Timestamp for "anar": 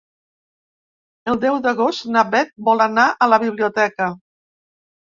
2.89-3.07